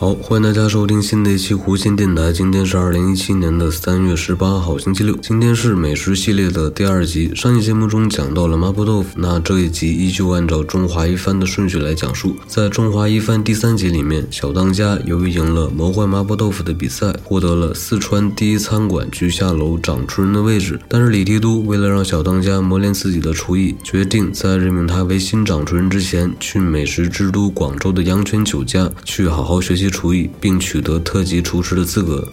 [0.00, 2.32] 好，欢迎大家收听新的一期弧线电台。
[2.32, 5.14] 今天是二零一七年的三月十八号，星期六。
[5.16, 7.30] 今天是美食系列的第二集。
[7.34, 12.34] 上期节目中讲到了麻婆豆腐，那这一集依旧按照中华一番的顺序来讲述。
[12.46, 20.80] 在中华一番第三集里面，小当家由于赢了魔幻麻婆豆腐的比赛，获得了四川第一餐馆居下楼掌厨人的位置。
[20.88, 29.89] 但是李提督为了让小当家磨练自己的厨艺，决定在任命他为新掌厨人之前，去美食之都广州的阳泉酒家去好好学习。
[29.90, 32.26] 厨艺，并取得特级厨师的资格。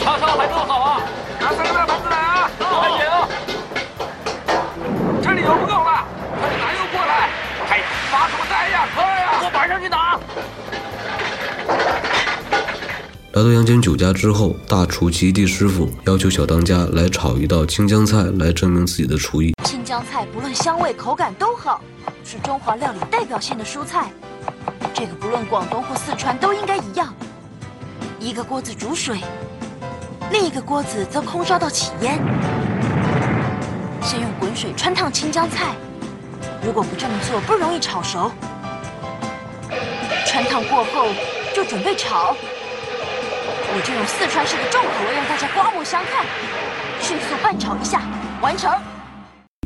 [0.00, 1.00] 叉烧还做好啊！
[1.40, 2.50] 拿三个大盘子来啊！
[2.58, 3.28] 快点啊！
[5.22, 6.04] 这里油不够了，
[6.40, 7.30] 快点拿油过来！
[7.70, 8.88] 哎，发什么呆呀？
[8.94, 9.40] 快呀！
[9.42, 10.18] 我马上去拿。
[13.32, 19.52] 来到阳泉酒家之后，大厨吉地师傅要求小当家来炒一道青江菜，来证明自己的厨艺。
[19.64, 21.80] 青江菜不论香味、口感都好，
[22.24, 24.12] 是中华料理代表性的蔬菜。
[25.04, 27.14] 这个不论广东或四川都应该一样，
[28.18, 29.20] 一个锅子煮水，
[30.32, 32.18] 另一个锅子则空烧到起烟。
[34.00, 35.74] 先用滚水穿烫青江菜，
[36.64, 38.32] 如果不这么做，不容易炒熟。
[40.26, 41.08] 穿烫过后
[41.54, 42.34] 就准备炒。
[43.76, 46.24] 我就用四川式的重口味让大家刮目相看，
[47.02, 48.00] 迅速拌炒一下，
[48.40, 48.72] 完成。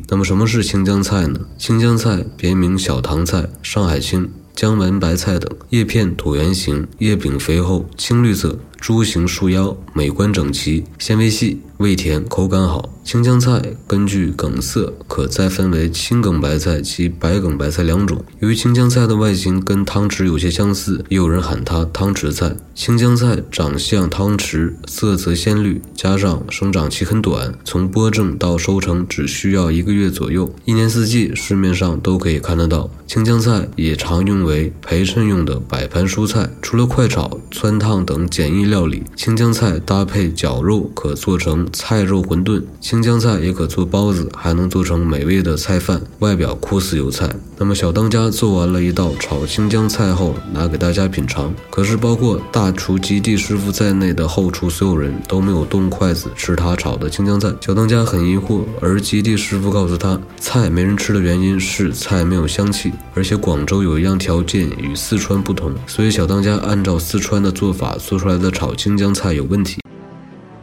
[0.09, 1.39] 那么什么是青江菜呢？
[1.57, 4.29] 青江菜别名小棠菜、上海青。
[4.59, 8.59] 江门白菜等，叶片椭圆形，叶柄肥厚，青绿色。
[8.81, 12.89] 株形束腰，美观整齐，纤维细，味甜，口感好。
[13.05, 18.23] 青江菜根据梗色可再分为青梗白菜及白梗白菜两种。
[18.41, 22.55] 由于青江菜的外形跟汤匙有些相似，也有人喊它汤匙菜。
[22.75, 32.91] 青江菜长相汤匙，色泽鲜绿，加上生长期很短，从播种到收成只需要一个月左右，一年四季市面上都可以看得到。
[33.07, 38.68] 青江菜也常用为陪衬用的摆盘蔬菜，除了快炒、汆烫等简易。
[38.69, 42.63] 料理青江菜搭配绞肉，可做成菜肉馄饨。
[42.81, 46.01] 青江菜也可做包子，还能做成美味的菜饭。
[46.19, 47.29] 外表酷似油菜。
[47.57, 51.53] 那么小当家做完了一道炒青江菜后，拿给大家品尝。
[51.71, 57.53] 可是包括大厨吉地师傅在内的后厨所有人都没有动筷子吃他炒的青江菜。
[57.61, 68.53] 小当家很疑惑，而吉地师傅告诉他，菜没人吃的原因是菜没有香气，而且广州有一样条件与四川不同，所以小当家按照四川的做法做出来的。
[68.59, 69.81] 炒青江菜有问题，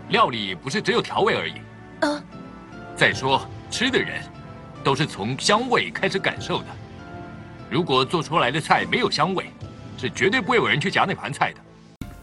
[0.09, 1.53] 料理不是只有调味而已。
[2.01, 2.21] 呃，
[2.93, 4.21] 再说吃的人，
[4.83, 6.65] 都是从香味开始感受的。
[7.69, 9.45] 如果做出来的菜没有香味，
[9.97, 11.61] 是绝对不会有人去夹那盘菜的。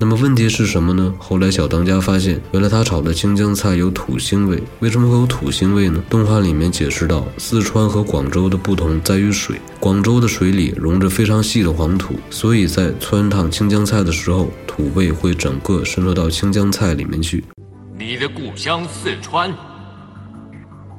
[0.02, 1.14] 那么问题是什么呢？
[1.16, 4.60] 后来小当家发现，原来他炒的青江菜有土腥味。
[4.80, 6.02] 为什么会有土腥味呢？
[6.10, 17.44] 动画里面解释到，四川和广州的不同在于水，广州的水里溶着非常细的黄土，所以在汆烫青江菜的时候，土味会整个渗透到青江菜里面去。
[17.96, 19.54] 你的故乡四川，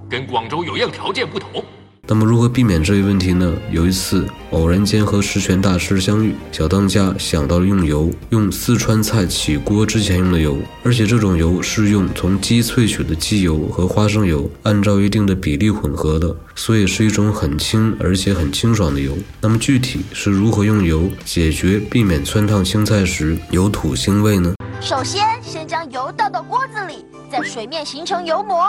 [0.09, 1.61] 跟广州有样条件不同。
[2.05, 3.53] 那么如何避免这一问题呢？
[3.71, 19.17] 有一次偶然间和十全大师相遇，小当家想到了用油，用四川菜起锅之前用的油，而且这种油是用从鸡萃取的鸡油和花生油按照一定的比例混合的，所以是一种很轻而且很清爽的油。
[19.39, 24.53] 那么具体是如何用油解决避免汆烫青菜时有土腥味呢？
[24.81, 28.61] 首先，先将油倒到锅子里，在水面形成油膜。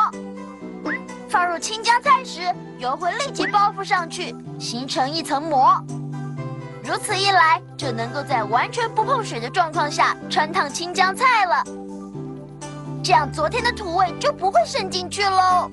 [1.35, 2.43] 放入青江菜时，
[2.79, 5.85] 油会立即包覆上去，形成一层膜。
[6.85, 11.65] 如此一来，就能够在完全不碰水的状况下穿烫青江菜了。
[13.03, 15.69] 这样，昨天的土味就不会渗进去喽。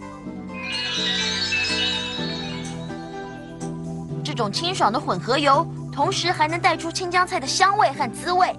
[4.23, 8.52] 这种清爽的混合油，同时还能带出青江菜的香味和滋味。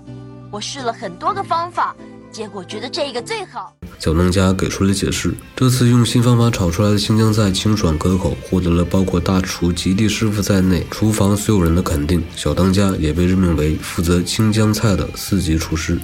[0.53, 1.97] 我试了很多个方法，
[2.31, 3.73] 结果觉得这个最好。
[4.03, 12.21] 小当家给出了解释，这次用新方法炒出来的青江菜清爽可口，获得了包括大厨吉地师傅在内厨房所有人的肯定。
[12.35, 15.97] 小当家也被任命为负责青江菜的四级厨师。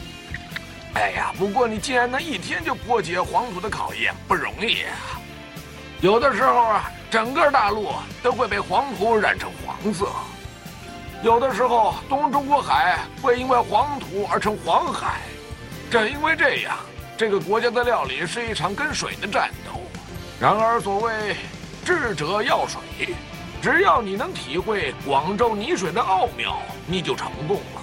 [0.92, 5.18] 哎呀，不过你竟然能一天就破解黄土的考验，不容易啊！
[6.00, 7.88] 有的时候啊，整个大陆
[8.22, 10.06] 都会被黄土染成黄色；
[11.24, 15.22] 有的时候，东中国海会因为黄土而成黄海。
[15.90, 16.76] 正因为这样。
[17.18, 19.80] 这个国家的料理是一场跟水的战斗，
[20.38, 21.34] 然而所谓
[21.84, 22.80] 智者要水，
[23.60, 27.82] 只要你能体会广州泥水的奥妙，你就成功了。